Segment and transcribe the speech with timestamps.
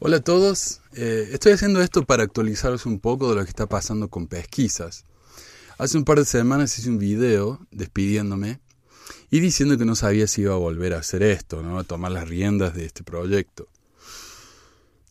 [0.00, 3.68] Hola a todos, eh, estoy haciendo esto para actualizaros un poco de lo que está
[3.68, 5.04] pasando con pesquisas.
[5.78, 8.58] Hace un par de semanas hice un video despidiéndome
[9.30, 11.78] y diciendo que no sabía si iba a volver a hacer esto, ¿no?
[11.78, 13.68] a tomar las riendas de este proyecto.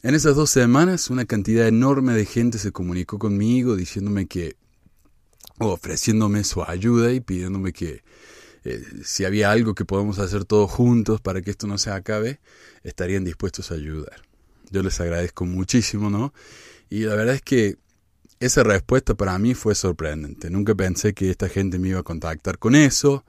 [0.02, 4.58] En esas dos semanas una cantidad enorme de gente se comunicó conmigo diciéndome que,
[5.60, 8.04] o ofreciéndome su ayuda y pidiéndome que
[8.66, 12.42] eh, si había algo que podemos hacer todos juntos para que esto no se acabe,
[12.84, 14.33] estarían dispuestos a ayudar.
[14.74, 16.34] Yo les agradezco muchísimo, ¿no?
[16.90, 17.78] Y la verdad es que
[18.40, 20.50] esa respuesta para mí fue sorprendente.
[20.50, 23.24] Nunca pensé que esta gente me iba a contactar con eso,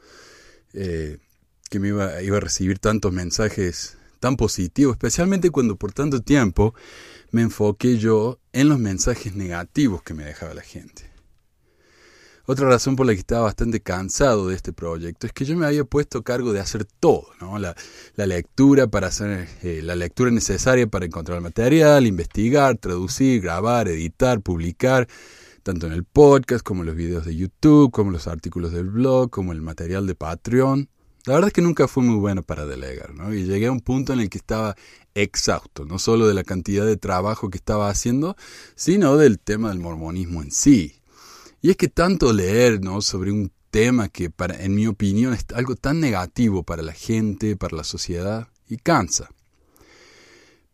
[0.72, 1.18] eh,
[1.68, 6.74] que me iba, iba a recibir tantos mensajes tan positivos, especialmente cuando por tanto tiempo
[7.30, 11.13] me enfoqué yo en los mensajes negativos que me dejaba la gente.
[12.46, 15.64] Otra razón por la que estaba bastante cansado de este proyecto es que yo me
[15.64, 17.58] había puesto cargo de hacer todo, ¿no?
[17.58, 17.74] la,
[18.16, 25.08] lectura para hacer eh, la lectura necesaria para encontrar material, investigar, traducir, grabar, editar, publicar,
[25.62, 29.30] tanto en el podcast como en los videos de YouTube, como los artículos del blog,
[29.30, 30.90] como el material de Patreon.
[31.24, 33.32] La verdad es que nunca fui muy bueno para delegar, ¿no?
[33.32, 34.76] Y llegué a un punto en el que estaba
[35.14, 38.36] exhausto, no solo de la cantidad de trabajo que estaba haciendo,
[38.74, 41.00] sino del tema del mormonismo en sí.
[41.64, 43.00] Y es que tanto leer ¿no?
[43.00, 47.56] sobre un tema que, para, en mi opinión, es algo tan negativo para la gente,
[47.56, 49.30] para la sociedad, y cansa.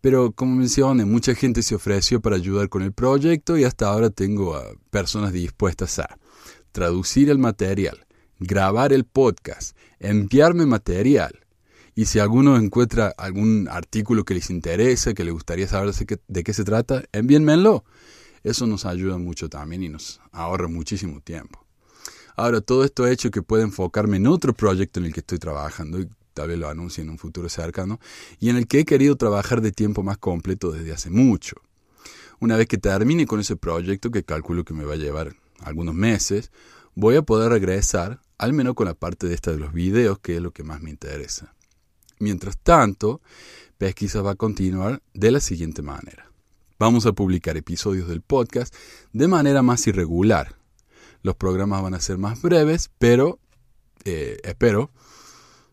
[0.00, 4.10] Pero como mencioné, mucha gente se ofreció para ayudar con el proyecto y hasta ahora
[4.10, 6.18] tengo a personas dispuestas a
[6.72, 8.04] traducir el material,
[8.40, 11.46] grabar el podcast, enviarme material.
[11.94, 16.18] Y si alguno encuentra algún artículo que les interese, que les gustaría saber de qué,
[16.26, 17.84] de qué se trata, envíenmelo.
[18.42, 21.64] Eso nos ayuda mucho también y nos ahorra muchísimo tiempo.
[22.36, 25.38] Ahora, todo esto ha hecho que pueda enfocarme en otro proyecto en el que estoy
[25.38, 28.00] trabajando, y tal vez lo anuncie en un futuro cercano,
[28.38, 31.56] y en el que he querido trabajar de tiempo más completo desde hace mucho.
[32.38, 35.94] Una vez que termine con ese proyecto, que calculo que me va a llevar algunos
[35.94, 36.50] meses,
[36.94, 40.36] voy a poder regresar, al menos con la parte de esta de los videos, que
[40.36, 41.54] es lo que más me interesa.
[42.18, 43.20] Mientras tanto,
[43.76, 46.29] Pesquisa va a continuar de la siguiente manera.
[46.80, 48.74] Vamos a publicar episodios del podcast
[49.12, 50.56] de manera más irregular.
[51.22, 53.38] Los programas van a ser más breves, pero,
[54.06, 54.90] eh, espero,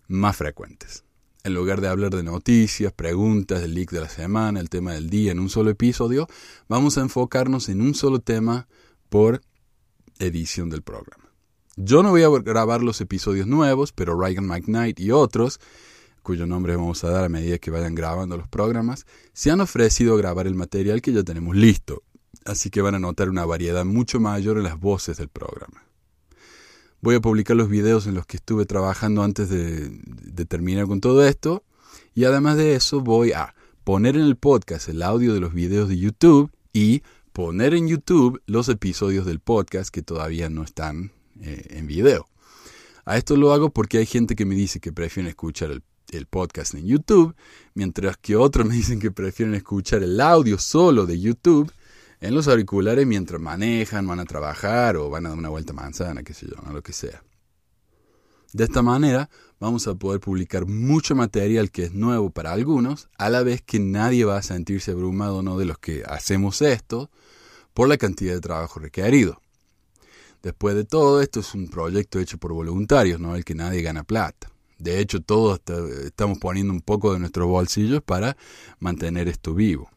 [0.09, 1.05] más frecuentes.
[1.45, 5.09] En lugar de hablar de noticias, preguntas, del leak de la semana, el tema del
[5.09, 6.27] día en un solo episodio,
[6.67, 8.67] vamos a enfocarnos en un solo tema
[9.07, 9.41] por
[10.19, 11.31] edición del programa.
[11.77, 15.61] Yo no voy a grabar los episodios nuevos, pero Ryan McKnight y otros
[16.27, 20.17] cuyo nombre vamos a dar a medida que vayan grabando los programas, se han ofrecido
[20.17, 22.03] grabar el material que ya tenemos listo,
[22.43, 25.85] así que van a notar una variedad mucho mayor en las voces del programa.
[26.99, 31.25] Voy a publicar los videos en los que estuve trabajando antes de, terminar con todo
[31.25, 31.63] esto,
[32.13, 33.55] y además de eso voy a
[33.85, 38.41] poner en el podcast el audio de los videos de YouTube y poner en YouTube
[38.47, 42.27] los episodios del podcast que todavía no están eh, en video.
[43.05, 45.81] A esto lo hago porque hay gente que me dice que prefieren escuchar el
[46.11, 47.35] el podcast en YouTube,
[47.73, 51.71] mientras que otros me dicen que prefieren escuchar el audio solo de YouTube
[52.19, 56.23] en los auriculares mientras manejan, van a trabajar o van a dar una vuelta manzana,
[56.23, 57.23] qué sé yo, lo que sea.
[58.53, 59.29] De esta manera
[59.59, 63.79] vamos a poder publicar mucho material que es nuevo para algunos, a la vez que
[63.79, 65.57] nadie va a sentirse abrumado ¿no?
[65.57, 67.11] de los que hacemos esto
[67.73, 69.41] por la cantidad de trabajo requerido.
[70.41, 74.03] Después de todo, esto es un proyecto hecho por voluntarios, no el que nadie gana
[74.03, 74.49] plata.
[74.77, 75.59] De hecho, todos
[76.05, 78.37] estamos poniendo un poco de nuestros bolsillos para
[78.79, 79.89] mantener esto vivo.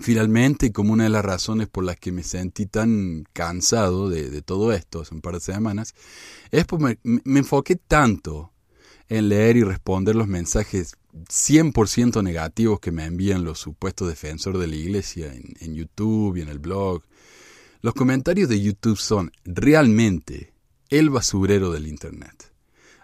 [0.00, 4.72] Finalmente, como una de las razones por las que me sentí tan cansado de, todo
[4.72, 5.94] esto hace un par de semanas,
[6.50, 8.50] es porque me, enfoqué tanto
[9.08, 14.68] en leer y responder los mensajes 100% negativos que me envían los supuestos defensores de
[14.68, 17.02] la iglesia en, en YouTube y en el blog.
[17.82, 20.54] Los comentarios de YouTube son realmente
[20.88, 22.49] el basurero del Internet.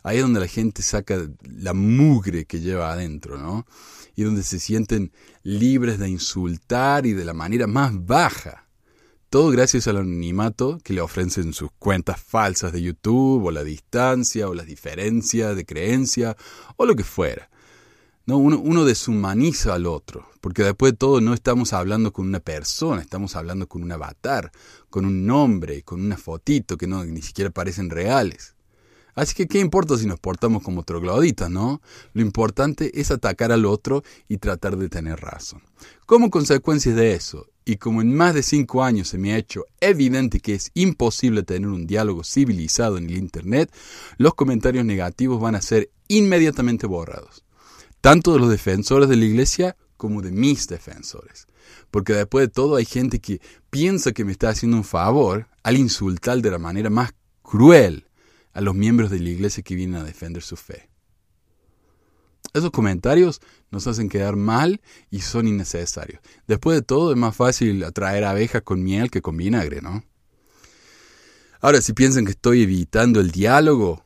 [0.06, 3.66] Ahí es donde la gente saca la mugre que lleva adentro, ¿no?
[4.14, 5.10] Y donde se sienten
[5.42, 8.68] libres de insultar y de la manera más baja.
[9.30, 14.48] Todo gracias al anonimato que le ofrecen sus cuentas falsas de YouTube, o la distancia,
[14.48, 16.36] o las diferencias de creencia,
[16.76, 17.50] o lo que fuera.
[18.26, 23.02] No, uno, deshumaniza al otro, porque después de todo no estamos hablando con una persona,
[23.02, 24.52] estamos hablando con un avatar,
[24.88, 28.55] con un nombre, con una fotito que no, ni siquiera parecen reales.
[29.16, 31.80] Así que, ¿qué importa si nos portamos como trogloditas, no?
[32.12, 35.62] Lo importante es atacar al otro y tratar de tener razón.
[36.04, 39.64] Como consecuencia de eso, y como en más de cinco años se me ha hecho
[39.80, 43.74] evidente que es imposible tener un diálogo civilizado en el Internet,
[44.18, 47.42] los comentarios negativos van a ser inmediatamente borrados,
[48.02, 51.46] tanto de los defensores de la Iglesia como de mis defensores.
[51.90, 53.40] Porque después de todo hay gente que
[53.70, 58.05] piensa que me está haciendo un favor al insultar de la manera más cruel
[58.56, 60.88] a los miembros de la iglesia que vienen a defender su fe.
[62.54, 64.80] Esos comentarios nos hacen quedar mal
[65.10, 66.20] y son innecesarios.
[66.46, 70.04] Después de todo es más fácil atraer abejas con miel que con vinagre, ¿no?
[71.60, 74.02] Ahora, si piensan que estoy evitando el diálogo,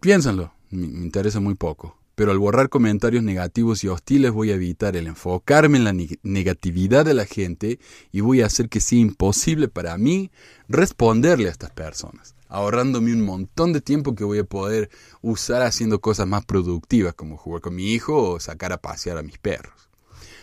[0.00, 4.96] piénsenlo, me interesa muy poco pero al borrar comentarios negativos y hostiles voy a evitar
[4.96, 7.80] el enfocarme en la negatividad de la gente
[8.12, 10.30] y voy a hacer que sea imposible para mí
[10.68, 14.88] responderle a estas personas, ahorrándome un montón de tiempo que voy a poder
[15.22, 19.24] usar haciendo cosas más productivas como jugar con mi hijo o sacar a pasear a
[19.24, 19.90] mis perros.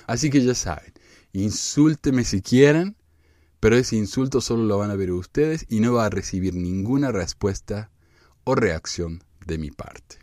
[0.08, 0.94] Así que ya saben,
[1.31, 2.98] insúlteme si quieren,
[3.62, 7.13] pero ese insulto solo lo van a ver ustedes y no va a recibir ninguna
[7.13, 7.92] respuesta
[8.44, 10.18] o reacción de mi parte.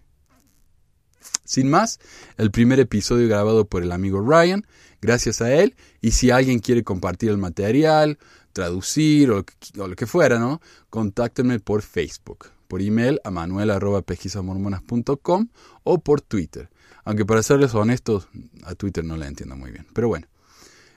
[1.44, 2.00] Sin más,
[2.36, 4.66] el primer episodio grabado por el amigo Ryan,
[5.00, 8.18] gracias a él, y si alguien quiere compartir el material,
[8.58, 9.44] traducir o,
[9.76, 10.60] lo que fuera, ¿no?
[10.90, 15.46] Contáctenme por Facebook, por email a manuel.pesquisamormonas.com
[15.84, 16.68] o por Twitter.
[17.04, 18.26] Aunque para serles honestos,
[18.64, 19.86] a Twitter no la entiendo muy bien.
[19.94, 20.26] Pero bueno,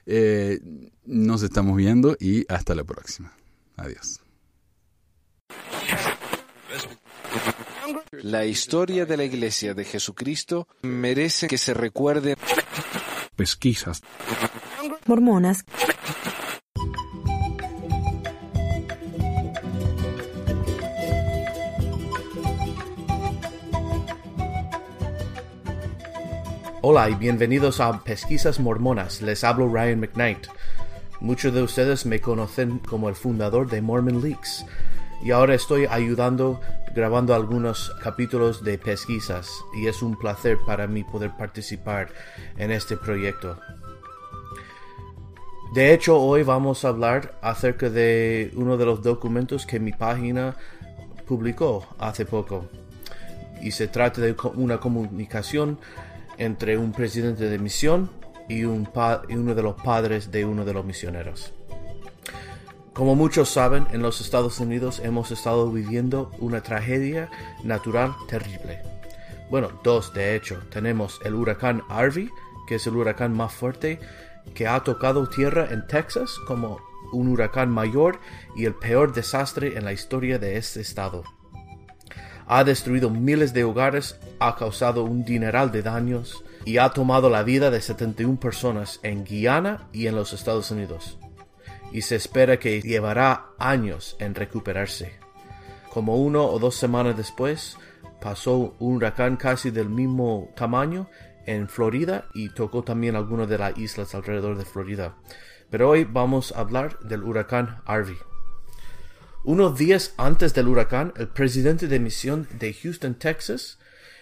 [0.07, 0.59] eh,
[1.05, 3.31] nos estamos viendo y hasta la próxima.
[3.77, 4.21] Adiós.
[8.23, 12.37] La historia de la Iglesia de Jesucristo merece que se recuerde.
[13.35, 14.01] Pesquisas.
[15.05, 15.63] Mormonas.
[26.83, 29.21] Hola y bienvenidos a Pesquisas Mormonas.
[29.21, 30.47] Les hablo Ryan McKnight.
[31.19, 34.65] Muchos de ustedes me conocen como el fundador de Mormon Leaks
[35.23, 36.59] y ahora estoy ayudando
[36.95, 42.09] grabando algunos capítulos de pesquisas y es un placer para mí poder participar
[42.57, 43.59] en este proyecto.
[45.75, 50.55] De hecho, hoy vamos a hablar acerca de uno de los documentos que mi página
[51.27, 52.65] publicó hace poco.
[53.61, 55.77] Y se trata de una comunicación
[56.41, 58.09] entre un presidente de misión
[58.49, 58.89] y, un
[59.29, 61.53] y uno de los padres de uno de los misioneros.
[62.93, 67.29] Como muchos saben, en los Estados Unidos hemos estado viviendo una tragedia
[67.63, 68.81] natural terrible.
[69.51, 70.59] Bueno, dos de hecho.
[70.71, 72.29] Tenemos el huracán Harvey,
[72.67, 73.99] que es el huracán más fuerte
[74.55, 76.79] que ha tocado tierra en Texas como
[77.13, 78.19] un huracán mayor
[78.55, 81.23] y el peor desastre en la historia de este estado.
[82.47, 87.43] Ha destruido miles de hogares, ha causado un dineral de daños y ha tomado la
[87.43, 91.17] vida de 71 personas en Guyana y en los Estados Unidos
[91.91, 95.13] y se espera que llevará años en recuperarse.
[95.89, 97.77] Como uno o dos semanas después,
[98.21, 101.09] pasó un huracán casi del mismo tamaño
[101.45, 105.15] en Florida y tocó también algunas de las islas alrededor de Florida.
[105.69, 108.17] Pero hoy vamos a hablar del huracán Harvey.
[109.43, 113.79] Unos días antes del huracán, el presidente de misión de Houston, Texas,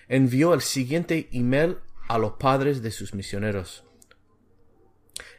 [0.08, 1.78] envió el siguiente email
[2.08, 3.84] a los padres de sus misioneros.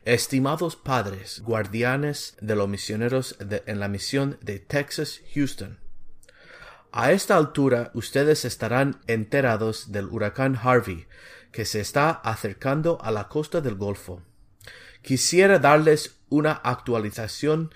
[0.04, 5.78] Estimados padres, guardianes de los misioneros en la misión de Texas Houston,
[6.92, 11.06] a esta altura ustedes estarán enterados del huracán Harvey
[11.52, 14.22] que se está acercando a la costa del Golfo.
[15.00, 17.72] Quisiera darles una actualización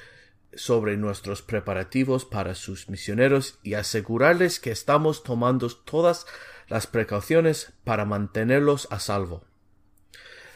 [0.57, 6.27] sobre nuestros preparativos para sus misioneros y asegurarles que estamos tomando todas
[6.69, 9.45] las precauciones para mantenerlos a salvo.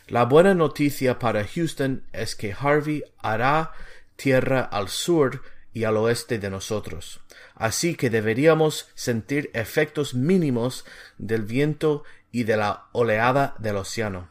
[0.07, 3.73] La buena noticia para Houston es que Harvey hará
[4.17, 5.43] tierra al sur
[5.75, 7.21] y al oeste de nosotros,
[7.55, 10.87] así que deberíamos sentir efectos mínimos
[11.19, 14.31] del viento y de la oleada del océano.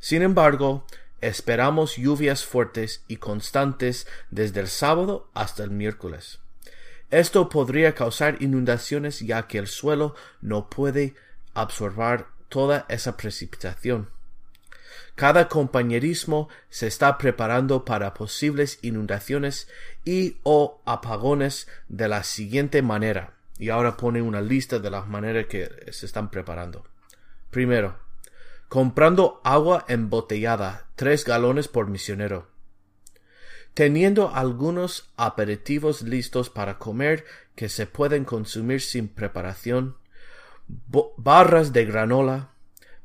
[0.00, 0.86] Sin embargo,
[1.20, 6.40] esperamos lluvias fuertes y constantes desde el sábado hasta el miércoles.
[7.10, 11.14] Esto podría causar inundaciones ya que el suelo no puede
[11.54, 14.10] absorber toda esa precipitación.
[15.14, 19.68] Cada compañerismo se está preparando para posibles inundaciones
[20.04, 23.34] y o apagones de la siguiente manera.
[23.58, 26.84] Y ahora pone una lista de las maneras que se están preparando.
[27.50, 27.96] Primero,
[28.74, 32.48] comprando agua embotellada, tres galones por misionero.
[33.72, 39.96] Teniendo algunos aperitivos listos para comer que se pueden consumir sin preparación,
[41.16, 42.50] barras de granola,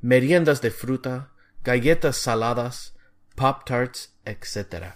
[0.02, 1.30] meriendas de fruta,
[1.64, 2.96] galletas saladas,
[3.36, 4.96] pop tarts, etc.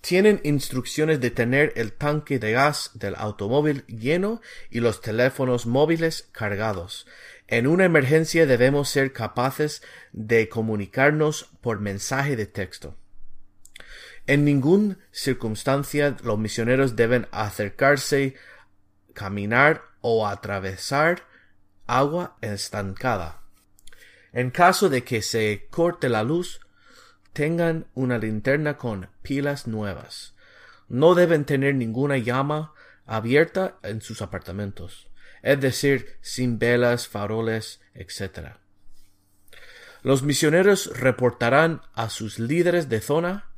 [0.00, 4.40] Tienen instrucciones de tener el tanque de gas del automóvil lleno
[4.70, 7.08] y los teléfonos móviles cargados.
[7.46, 9.82] En una emergencia debemos ser capaces
[10.12, 12.96] de comunicarnos por mensaje de texto.
[14.26, 18.34] En ninguna circunstancia los misioneros deben acercarse,
[19.12, 21.24] caminar o atravesar
[21.86, 23.42] agua estancada.
[24.32, 26.60] En caso de que se corte la luz,
[27.34, 30.34] tengan una linterna con pilas nuevas.
[30.88, 32.72] No deben tener ninguna llama
[33.06, 35.08] abierta en sus apartamentos,
[35.44, 38.56] es decir, sin velas, faroles, etc.
[40.02, 43.50] Los misioneros reportarán a sus líderes de zona.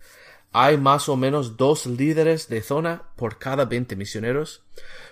[0.50, 4.64] Hay más o menos dos líderes de zona por cada 20 misioneros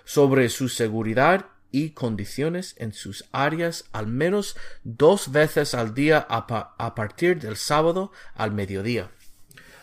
[0.05, 6.95] sobre su seguridad y condiciones en sus áreas al menos dos veces al día a,
[6.97, 9.13] partir del sábado al mediodía.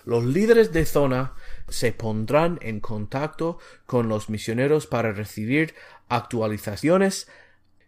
[0.04, 1.36] Los líderes de zona
[1.70, 5.76] se pondrán en contacto con los misioneros para recibir
[6.10, 7.28] actualizaciones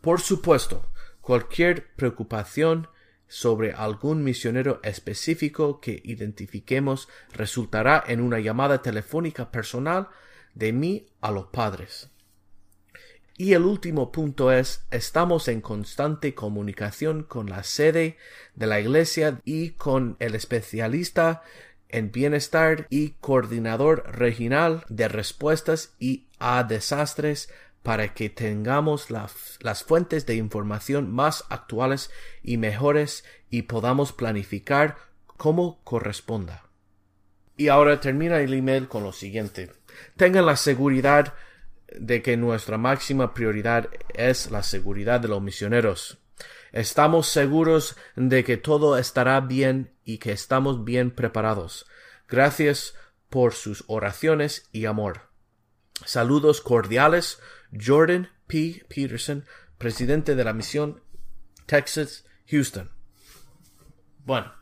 [0.00, 0.90] Por supuesto,
[1.20, 2.88] cualquier preocupación
[3.26, 10.08] sobre algún misionero específico que identifiquemos resultará en una llamada telefónica personal
[10.54, 12.10] de mí a los padres.
[13.36, 18.16] Y el último punto es, estamos en constante comunicación con la sede
[18.54, 21.42] de la Iglesia y con el especialista
[21.88, 27.50] en bienestar y coordinador regional de respuestas y a desastres
[27.82, 32.10] para que tengamos las fuentes de información más actuales
[32.42, 34.96] y mejores y podamos planificar
[35.36, 36.64] como corresponda.
[37.56, 39.70] Y ahora termina el email con lo siguiente.
[40.16, 41.34] Tengan la seguridad
[41.98, 46.18] de que nuestra máxima prioridad es la seguridad de los misioneros.
[46.72, 51.86] Estamos seguros de que todo estará bien y que estamos bien preparados.
[52.28, 52.94] Gracias
[53.30, 55.28] por sus oraciones y amor.
[56.04, 57.40] Saludos cordiales,
[57.72, 58.84] Jordan P.
[58.88, 59.44] Peterson,
[59.78, 61.00] presidente de la misión
[61.66, 62.90] Texas Houston.
[64.24, 64.52] Bueno,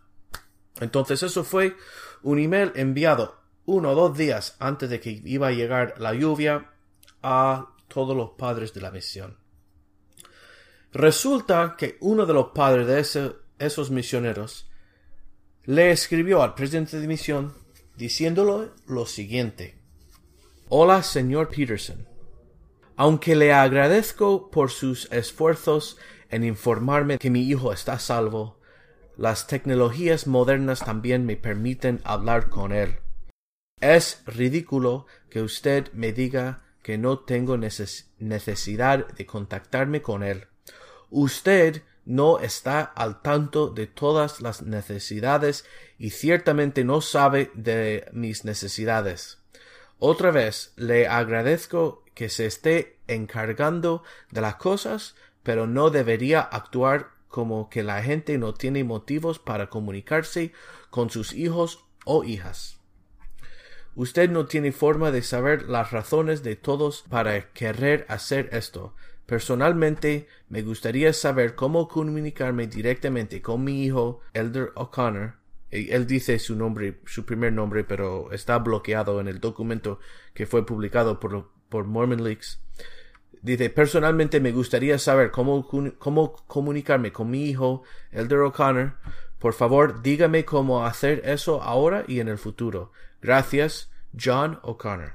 [0.81, 1.77] entonces eso fue
[2.23, 6.72] un email enviado uno o dos días antes de que iba a llegar la lluvia
[7.23, 9.39] a todos los padres de la misión.
[10.93, 14.71] Resulta que uno de los padres de esos misioneros
[15.65, 17.55] le escribió al presidente de misión
[17.97, 19.79] diciéndole lo siguiente.
[20.69, 22.07] Hola, señor Peterson.
[22.97, 25.99] Aunque le agradezco por sus esfuerzos
[26.31, 28.59] en informarme que mi hijo está salvo,
[29.17, 32.99] las tecnologías modernas también me permiten hablar con él.
[33.81, 40.47] Es ridículo que usted me diga que no tengo necesidad de contactarme con él.
[41.11, 45.65] Usted no está al tanto de todas las necesidades
[45.99, 49.39] y ciertamente no sabe de mis necesidades.
[49.99, 57.11] Otra vez le agradezco que se esté encargando de las cosas, pero no debería actuar
[57.29, 60.53] como que la gente no tiene motivos para comunicarse
[60.91, 62.82] con sus hijos o hijas.
[63.95, 68.95] Usted no tiene forma de saber las razones de todos para querer hacer esto.
[69.27, 75.35] Personalmente, me gustaría saber cómo comunicarme directamente con mi hijo, Elder O'Connor,
[75.71, 80.01] Él dice su nombre, su primer nombre, pero está bloqueado en el documento
[80.35, 82.61] que fue publicado por, por Mormon Leaks.
[83.43, 85.69] Dice, personalmente me gustaría saber cómo,
[85.99, 88.95] cómo comunicarme con mi hijo, Elder O'Connor.
[89.39, 92.93] Por favor, dígame cómo hacer eso ahora y en el futuro.
[93.23, 93.89] Gracias,
[94.21, 95.15] John O'Connor.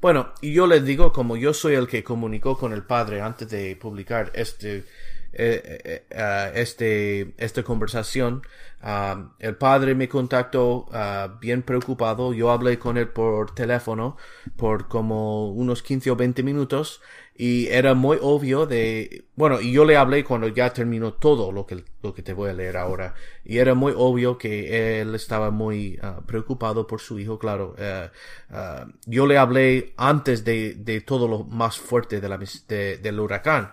[0.00, 3.50] Bueno, y yo les digo, como yo soy el que comunicó con el padre antes
[3.50, 4.84] de publicar este, eh,
[5.32, 8.42] eh, eh, este, esta conversación,
[8.80, 12.32] ah, el padre me contactó ah, bien preocupado.
[12.32, 14.16] Yo hablé con él por teléfono
[14.56, 17.02] por como unos 15 o 20 minutos
[17.42, 21.64] y era muy obvio de, bueno, y yo le hablé cuando ya terminó todo lo
[21.64, 23.14] que, lo que te voy a leer ahora,
[23.46, 27.74] y era muy obvio que él estaba muy ah, preocupado por su hijo, claro.
[27.78, 28.10] Eh,
[28.50, 33.72] ah, yo le hablé antes de, de, todo lo más fuerte de la, del huracán.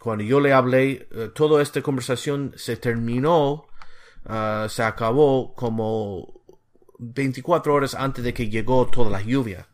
[0.00, 3.68] cuando yo le hablé, eh, toda esta conversación se terminó,
[4.24, 6.40] ah, se acabó como
[6.98, 9.68] 24 horas antes de que llegó toda la lluvia.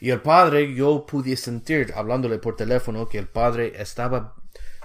[0.00, 4.34] Y el padre, yo pude sentir, hablándole por teléfono, que el padre estaba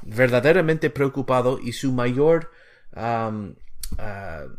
[0.04, 2.52] verdaderamente preocupado y su mayor
[2.96, 3.56] um,
[3.98, 4.50] uh,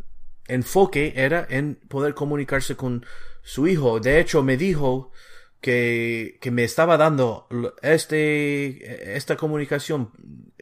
[0.49, 3.05] enfoque era en poder comunicarse con
[3.43, 4.01] su hijo.
[4.01, 5.13] De hecho, me dijo
[5.61, 7.49] que, que me estaba dando
[7.83, 10.11] este, esta comunicación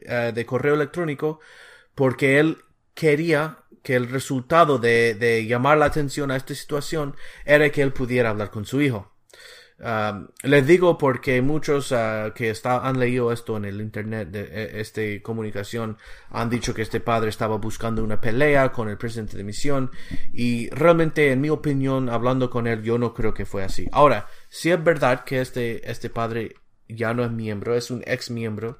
[0.07, 1.39] uh, de correo electrónico
[1.95, 2.57] porque él
[2.93, 7.93] quería que el resultado de, de llamar la atención a esta situación era que él
[7.93, 9.14] pudiera hablar con su hijo
[9.77, 15.01] les digo porque muchos uh, que han leído esto en el internet de e, esta
[15.21, 15.97] comunicación
[16.29, 19.91] han dicho que este padre estaba buscando una pelea con el presidente de misión
[20.31, 23.87] y realmente en mi opinión hablando con él yo no creo que fue así.
[23.91, 26.55] Ahora, si es verdad que este, este padre
[26.87, 28.79] ya no es miembro, es un ex miembro,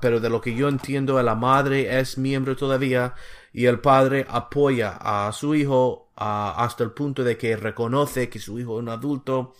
[0.00, 3.14] pero de lo que yo entiendo la madre es miembro todavía
[3.52, 8.58] y el padre apoya a su hijo hasta el punto de que reconoce que su
[8.58, 9.54] hijo es un adulto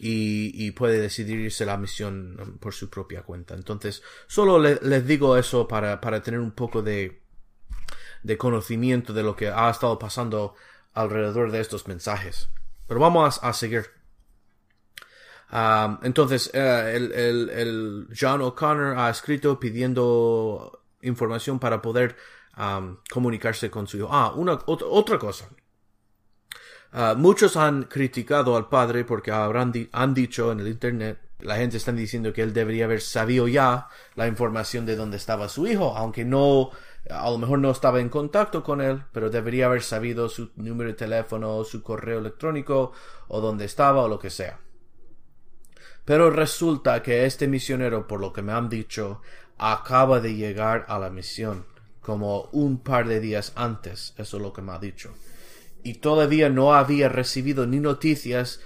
[0.00, 3.54] y, puede decidirse la misión por su propia cuenta.
[3.54, 7.22] Entonces, solo les digo eso para, para tener un poco de,
[8.22, 10.54] de conocimiento de lo que ha estado pasando
[10.94, 12.48] alrededor de estos mensajes.
[12.86, 13.86] Pero vamos a, seguir.
[15.52, 22.16] Um, entonces, eh, el, el, el, John O'Connor ha escrito pidiendo información para poder
[22.56, 24.08] um, comunicarse con su hijo.
[24.10, 25.48] Ah, una, otra cosa.
[26.94, 31.78] Ah, muchos han criticado al padre porque habrán han dicho en el internet, la gente
[31.78, 35.96] está diciendo que él debería haber sabido ya la información de dónde estaba su hijo,
[35.96, 36.68] aunque no,
[37.08, 40.90] a lo mejor no estaba en contacto con él, pero debería haber sabido su número
[40.90, 42.92] de teléfono, su correo electrónico,
[43.28, 44.60] o dónde estaba, o lo que sea.
[46.04, 49.22] Pero resulta que este misionero, por lo que me han dicho,
[49.56, 51.64] acaba de llegar a la misión,
[52.02, 55.14] como un par de días antes, eso es lo que me ha dicho
[55.82, 58.60] y todavía no había recibido ni noticias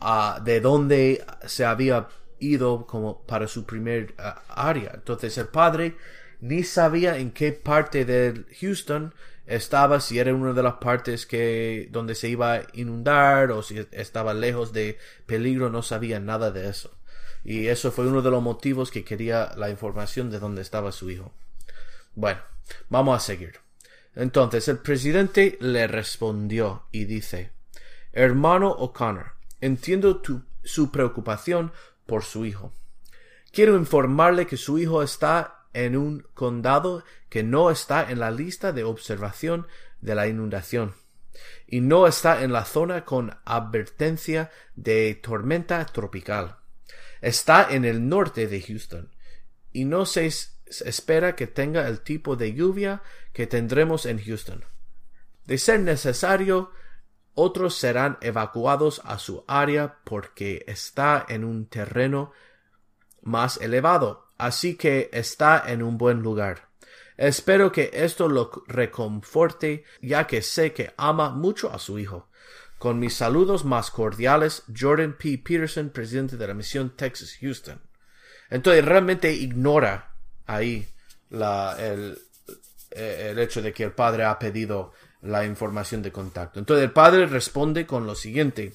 [0.00, 4.92] uh, de dónde se había ido como para su primer uh, área.
[4.94, 5.96] Entonces el padre
[6.40, 9.14] ni sabía en qué parte de Houston
[9.46, 13.86] estaba, si era una de las partes que donde se iba a inundar o si
[13.92, 16.96] estaba lejos de peligro, no sabía nada de eso.
[17.44, 21.10] Y eso fue uno de los motivos que quería la información de dónde estaba su
[21.10, 21.32] hijo.
[22.14, 22.40] Bueno,
[22.90, 23.67] vamos a seguir.
[24.18, 27.52] Entonces el presidente le respondió y dice,
[28.12, 30.20] Hermano O'Connor, entiendo
[30.64, 31.70] su preocupación
[32.04, 32.72] por su hijo.
[33.52, 38.72] Quiero informarle que su hijo está en un condado que no está en la lista
[38.72, 39.68] de observación
[40.00, 40.96] de la inundación
[41.68, 46.56] y no está en la zona con advertencia de tormenta tropical.
[47.20, 49.14] Está en el norte de Houston
[49.72, 50.26] y no se
[50.84, 53.02] espera que tenga el tipo de lluvia
[53.32, 54.64] que tendremos en Houston.
[55.44, 56.70] De ser necesario,
[57.34, 62.32] otros serán evacuados a su área porque está en un terreno
[63.22, 66.68] más elevado, así que está en un buen lugar.
[67.16, 72.28] Espero que esto lo reconforte, ya que sé que ama mucho a su hijo.
[72.78, 75.38] Con mis saludos más cordiales, Jordan P.
[75.38, 77.80] Peterson, presidente de la misión Texas Houston.
[78.50, 80.14] Entonces realmente ignora
[80.48, 80.86] ahí
[81.30, 82.16] eh,
[83.30, 86.58] el hecho de que el padre ha pedido la información de contacto.
[86.58, 88.72] Entonces el padre responde con lo siguiente.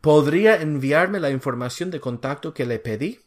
[0.00, 3.20] ¿Podría enviarme la información de contacto que le pedí?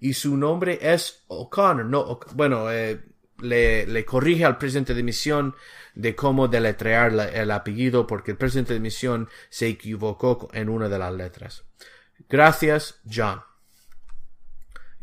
[0.00, 1.86] Y su nombre es O'Connor.
[1.86, 3.00] No, bueno, eh,
[3.40, 5.54] le, corrige al presidente de misión
[5.94, 10.98] de cómo deletrear el apellido porque el presidente de misión se equivocó en una de
[10.98, 11.64] las letras.
[12.28, 13.42] Gracias, John.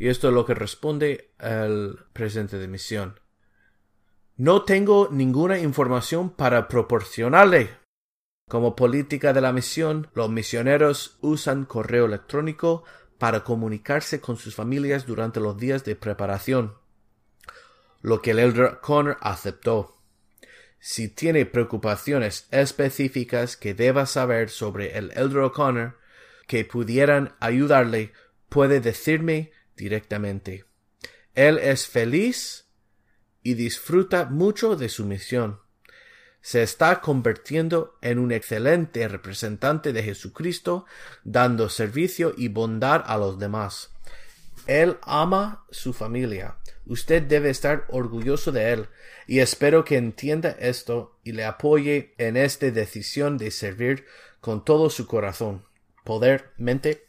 [0.00, 3.20] Y esto es lo que responde el presidente de misión.
[4.38, 7.68] No tengo ninguna información para proporcionarle.
[8.48, 12.82] Como política de la misión, los misioneros usan correo electrónico
[13.18, 16.78] para comunicarse con sus familias durante los días de preparación,
[18.00, 19.98] lo que el elder Connor aceptó.
[20.78, 25.98] Si tiene preocupaciones específicas que deba saber sobre el elder O'Connor
[26.46, 28.14] que pudieran ayudarle,
[28.48, 30.66] puede decirme directamente.
[31.34, 32.66] Él es feliz
[33.42, 35.60] y disfruta mucho de su misión.
[36.42, 40.84] Se está convirtiendo en un excelente representante de Jesucristo,
[41.24, 43.90] dando servicio y bondad a los demás.
[44.66, 46.56] Él ama su familia.
[46.84, 48.88] Usted debe estar orgulloso de él
[49.26, 54.04] y espero que entienda esto y le apoye en esta decisión de servir
[54.40, 55.64] con todo su corazón,
[56.04, 57.06] poder, mente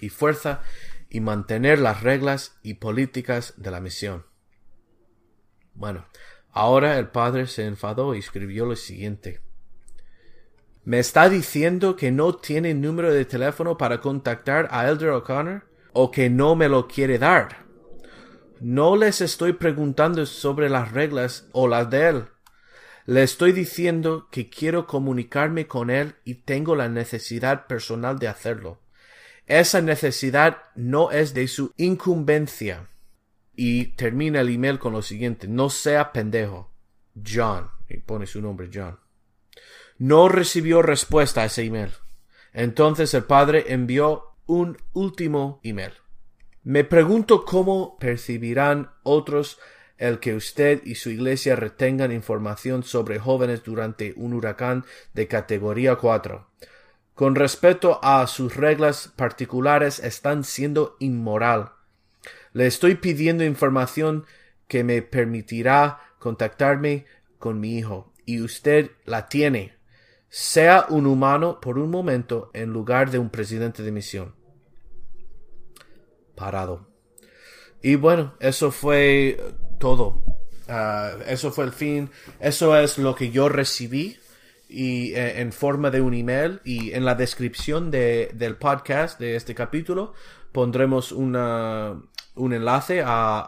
[0.00, 0.62] y fuerza
[1.10, 4.24] y mantener las reglas y políticas de la misión.
[5.74, 6.06] Bueno,
[6.52, 9.40] ahora el padre se enfadó y escribió lo siguiente.
[10.84, 15.68] ¿Me está diciendo que no tiene número de teléfono para contactar a Elder O'Connor?
[15.92, 17.64] ¿O que no me lo quiere dar?
[18.60, 22.24] No les estoy preguntando sobre las reglas o las de él.
[23.06, 28.78] Le estoy diciendo que quiero comunicarme con él y tengo la necesidad personal de hacerlo.
[29.50, 32.86] Esa necesidad no es de su incumbencia.
[33.56, 36.72] Y termina el email con lo siguiente, no sea pendejo.
[37.26, 37.68] John.
[37.88, 39.00] Y pone su nombre, John.
[39.98, 41.90] No recibió respuesta a ese email.
[42.52, 45.94] Entonces el padre envió un último email.
[46.62, 49.58] Me pregunto cómo percibirán otros
[49.98, 55.96] el que usted y su iglesia retengan información sobre jóvenes durante un huracán de categoría
[55.96, 56.50] 4
[57.20, 61.72] con respecto a sus reglas particulares están siendo inmoral.
[62.54, 64.24] Le estoy pidiendo información
[64.68, 67.04] que me permitirá contactarme
[67.38, 69.74] con mi hijo, y usted la tiene.
[70.30, 74.34] Sea un humano por un momento en lugar de un presidente de misión.
[76.34, 76.88] Parado.
[77.82, 79.38] Y bueno, eso fue
[79.78, 80.24] todo.
[80.68, 82.08] Ah, eso fue el fin.
[82.38, 84.16] Eso es lo que yo recibí
[84.70, 89.34] y eh, en forma de un email y en la descripción de, del podcast de
[89.34, 90.14] este capítulo
[90.52, 92.00] pondremos una,
[92.36, 93.40] un enlace a,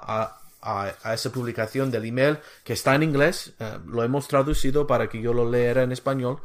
[0.60, 3.54] a, a, esa publicación del email que está en inglés.
[3.60, 6.40] Eh, lo hemos traducido para que yo lo lea en español.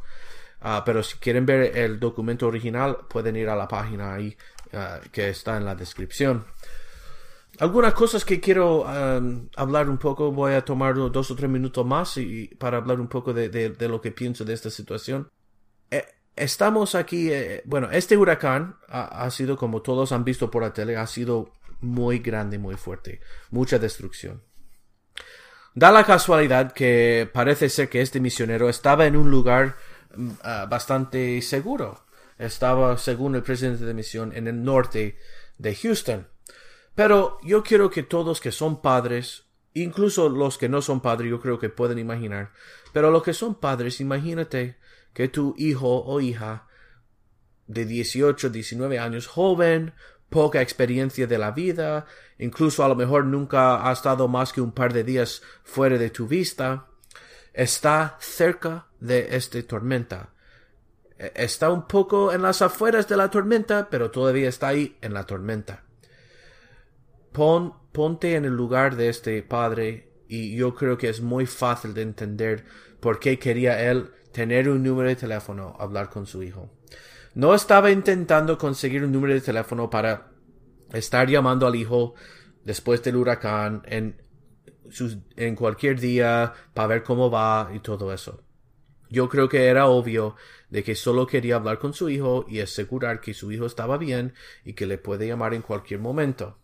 [0.59, 4.35] Uh, pero si quieren ver el documento original pueden ir a la página ahí
[4.73, 6.45] uh, que está en la descripción
[7.59, 11.85] algunas cosas que quiero um, hablar un poco, voy a tomar dos o tres minutos
[11.85, 12.15] más
[12.59, 15.29] para hablar un poco de, lo que pienso de esta situación.
[15.89, 16.05] Eh,
[16.35, 20.97] estamos aquí, eh, bueno, este huracán ha, sido, como todos han visto por la tele,
[20.97, 24.43] ha sido muy grande, muy fuerte, mucha destrucción.
[25.73, 29.77] Da la casualidad que parece ser que este misionero estaba en un lugar
[30.15, 32.05] uh, bastante seguro.
[32.37, 35.17] Estaba, según el presidente de misión, en el norte
[35.57, 36.27] de Houston
[36.97, 41.39] pero yo quiero que todos que son padres, incluso los que no son padres, yo
[41.39, 42.53] creo que pueden imaginar,
[42.91, 44.77] pero los que son padres, imagínate
[45.13, 46.65] que tu hijo o hija
[47.67, 49.93] de 18, 19 años, joven,
[50.31, 52.07] poca experiencia de la vida,
[52.39, 56.09] incluso a lo mejor nunca ha estado más que un par de días fuera de
[56.09, 56.87] tu vista,
[57.53, 60.33] está cerca de esta tormenta.
[61.19, 65.13] E, está un poco en las afueras de la tormenta, pero todavía está ahí en
[65.13, 65.83] la tormenta
[67.91, 72.01] ponte en el lugar de este padre y yo creo que es muy fácil de
[72.01, 72.65] entender
[72.99, 76.69] por qué quería él tener un número de teléfono, hablar con su hijo.
[77.35, 80.31] No estaba intentando conseguir un número de teléfono para
[80.91, 82.15] estar llamando al hijo
[82.63, 84.19] después del huracán en,
[85.35, 88.43] en cualquier día para ver cómo va y todo eso.
[89.09, 90.35] Yo creo que era obvio
[90.69, 94.33] de que solo quería hablar con su hijo y asegurar que su hijo estaba bien
[94.65, 96.57] y que le puede llamar en cualquier momento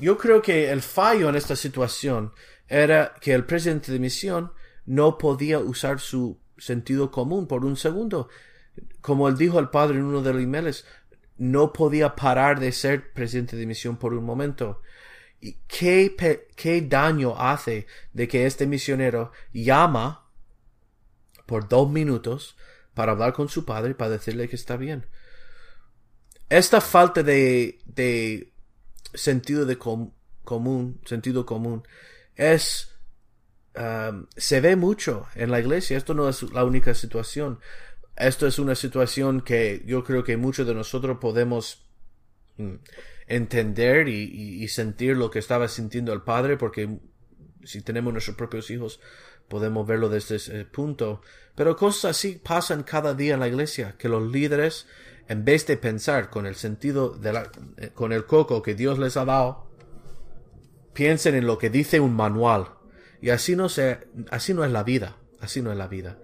[0.00, 2.32] yo creo que el fallo en esta situación
[2.68, 4.52] era que el presidente de misión
[4.86, 8.28] no podía usar su sentido común por un segundo.
[9.00, 10.84] Como él dijo al padre en uno de los emails,
[11.38, 14.82] no podía parar de ser presidente de misión por un momento.
[15.40, 16.14] ¿Y qué,
[16.54, 20.28] qué daño hace de que este misionero llama
[21.46, 22.56] por dos minutos
[22.94, 25.06] para hablar con su padre para decirle que está bien?
[26.48, 28.51] Esta falta de, de
[29.14, 31.82] sentido de común, sentido común,
[32.36, 32.94] es,
[34.36, 35.96] se ve mucho en la iglesia.
[35.96, 37.60] Esto no es la única situación.
[38.16, 41.86] Esto es una situación que yo creo que muchos de nosotros podemos
[42.58, 42.74] mm,
[43.26, 46.98] entender y, sentir lo que estaba sintiendo el padre porque
[47.64, 49.00] Si tenemos nuestros propios hijos,
[49.48, 51.22] podemos verlo desde ese punto.
[51.54, 54.86] Pero cosas así pasan cada día en la iglesia, que los líderes,
[55.28, 59.16] en vez de pensar con el sentido de eh, con el coco que Dios les
[59.16, 59.66] ha dado,
[60.92, 62.68] piensen en lo que dice un manual.
[63.20, 65.16] Y así no se, así no es la vida.
[65.42, 66.18] Así no es la vida.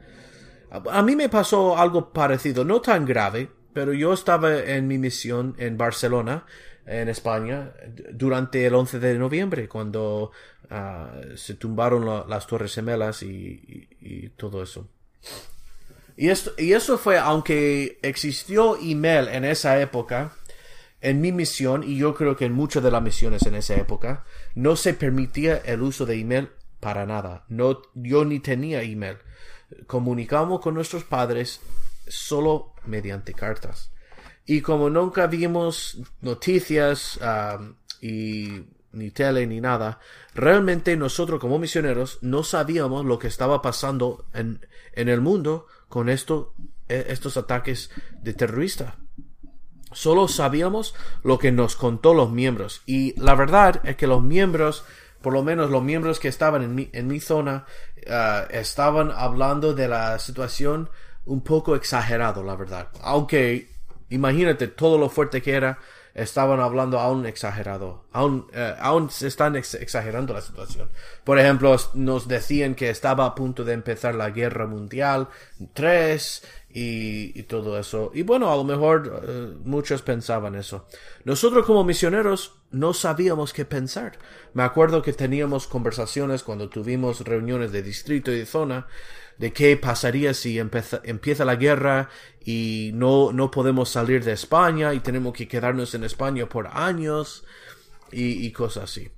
[0.70, 5.54] A mí me pasó algo parecido, no tan grave, pero yo estaba en mi misión
[5.58, 6.46] en Barcelona,
[6.86, 7.72] en España,
[8.12, 10.30] durante el 11 de noviembre, cuando
[10.70, 14.88] ah, se tumbaron las Torres Gemelas y, todo eso.
[16.20, 20.32] Y, esto, y eso fue, aunque existió email en esa época,
[21.00, 24.24] en mi misión, y yo creo que en muchas de las misiones en esa época,
[24.56, 26.48] no se permitía el uso de email
[26.80, 27.44] para nada.
[27.48, 29.18] No, yo ni tenía email.
[29.86, 31.60] Comunicamos con nuestros padres
[32.08, 33.92] solo mediante cartas.
[34.44, 37.20] Y como nunca vimos noticias
[38.00, 40.00] y ni tele ni nada,
[40.34, 46.08] realmente nosotros como misioneros no sabíamos lo que estaba pasando en, en el mundo con
[46.08, 46.54] esto,
[46.88, 47.90] e, estos ataques
[48.22, 48.94] de terroristas.
[49.92, 52.82] Solo sabíamos lo que nos contó los miembros.
[52.84, 54.84] Y la verdad es que los miembros
[55.22, 57.66] por lo menos los miembros que estaban en mi, en mi zona,
[58.08, 60.90] ah, estaban hablando de la situación
[61.26, 62.88] un poco exagerado, la verdad.
[63.02, 63.70] Aunque,
[64.08, 65.78] imagínate todo lo fuerte que era,
[66.22, 68.04] estaban hablando aún exagerado.
[68.12, 70.90] Aún, eh, aún se están exagerando la situación.
[71.24, 75.28] Por ejemplo, nos decían que estaba a punto de empezar la guerra mundial
[75.74, 78.10] 3 y, todo eso.
[78.14, 80.86] Y bueno, a lo mejor eh, muchos pensaban eso.
[81.24, 84.18] Nosotros como misioneros no sabíamos qué pensar.
[84.52, 88.86] Me acuerdo que teníamos conversaciones cuando tuvimos reuniones de distrito y de zona
[89.38, 92.10] de qué pasaría si empieza la guerra
[92.44, 97.44] y no, no podemos salir de España y tenemos que quedarnos en España por años
[98.10, 99.10] y cosas así.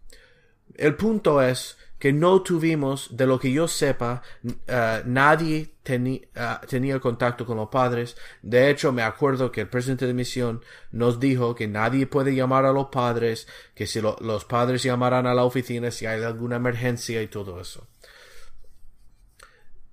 [0.74, 4.22] El punto es que no tuvimos, de lo que yo sepa,
[4.66, 6.28] eh, nadie eh,
[6.66, 8.16] tenía contacto con los padres.
[8.42, 12.64] De hecho, me acuerdo que el presidente de misión nos dijo que nadie puede llamar
[12.64, 17.22] a los padres, que si los padres llamarán a la oficina si hay alguna emergencia
[17.22, 17.86] y todo eso.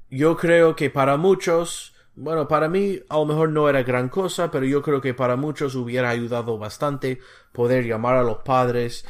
[0.09, 4.49] Yo creo que para muchos, bueno, para mí a lo mejor no era gran cosa,
[4.49, 7.19] pero yo creo que para muchos hubiera ayudado bastante
[7.51, 9.05] poder llamar a los padres,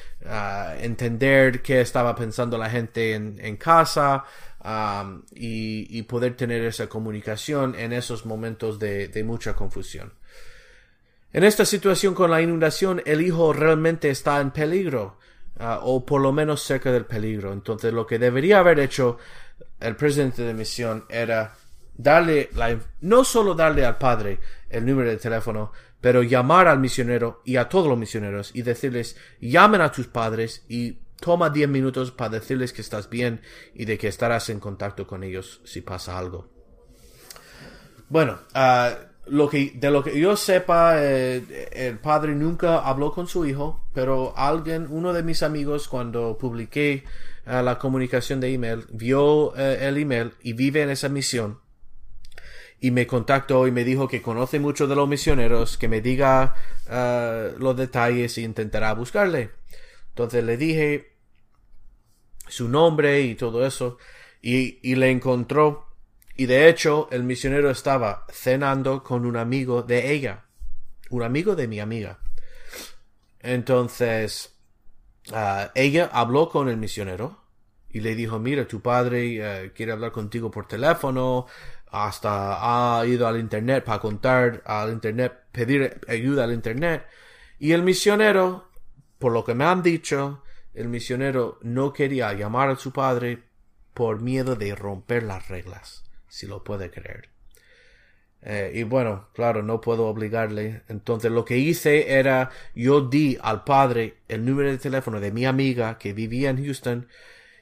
[0.80, 4.26] entender qué estaba pensando la gente en, casa
[5.34, 10.14] y, y, poder tener esa comunicación en esos momentos de, mucha confusión.
[11.34, 15.20] En esta situación con la inundación, el hijo realmente está en peligro,
[15.60, 17.54] ah, o por lo menos cerca del peligro.
[17.54, 19.18] Entonces, lo que debería haber hecho
[19.80, 21.54] el presidente de misión era
[21.98, 27.42] darle la, no solo darle al padre el número de teléfono, pero llamar al misionero
[27.44, 32.12] y a todos los misioneros y decirles, llamen a tus padres y toma 10 minutos
[32.12, 33.42] para decirles que estás bien
[33.74, 36.48] y de que estarás en contacto con ellos si pasa algo.
[38.10, 38.40] Bueno,
[39.26, 43.82] lo que, de lo que yo sepa, eh, el padre nunca habló con su hijo,
[43.94, 47.04] pero alguien, uno de mis amigos, cuando publiqué
[47.46, 51.60] uh, la comunicación de email, vio uh, el email y vive en esa misión
[52.80, 56.56] y me contactó y me dijo que conoce mucho de los misioneros, que me diga
[56.88, 59.52] uh, los detalles y intentará buscarle.
[60.10, 61.18] Entonces le dije
[62.48, 63.98] su nombre y todo eso
[64.42, 65.88] y, y le encontró
[66.36, 70.46] y de hecho el misionero estaba cenando con un amigo de ella,
[71.10, 72.20] un amigo de mi amiga.
[73.40, 74.56] Entonces
[75.32, 77.42] uh, ella habló con el misionero
[77.90, 81.48] y le dijo, mira, tu padre uh, quiere hablar contigo por teléfono,
[81.92, 87.06] hasta ha ido al internet para contar al internet, pedir ayuda al internet.
[87.60, 88.70] Y el misionero,
[89.18, 93.44] por lo que me han dicho, el misionero no quería llamar a su padre
[93.94, 97.30] por miedo de romper las reglas, si lo puede creer.
[98.44, 100.84] Eh, y bueno, claro, no puedo obligarle.
[100.88, 105.46] Entonces lo que hice era, yo di al padre el número de teléfono de mi
[105.46, 107.08] amiga que vivía en Houston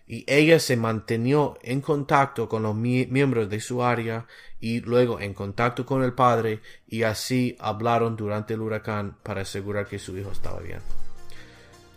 [0.07, 4.27] y ella se mantenió en contacto con los miembros de su área
[4.59, 9.87] y luego en contacto con el padre y así hablaron durante el huracán para asegurar
[9.87, 10.79] que su hijo estaba bien.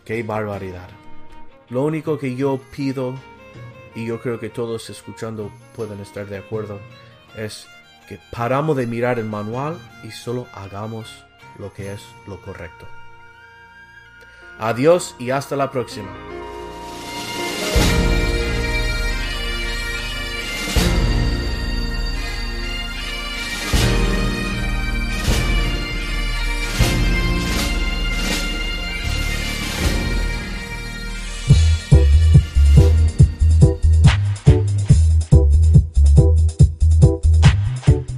[0.05, 0.89] Qué barbaridad.
[1.69, 3.13] Lo único que yo pido
[3.93, 6.79] y yo creo que todos escuchando pueden estar de acuerdo
[7.37, 7.67] es
[8.07, 11.25] que paramos de mirar el manual y solo hagamos
[11.59, 12.87] lo que es lo correcto.
[14.57, 16.38] Adiós y hasta la próxima.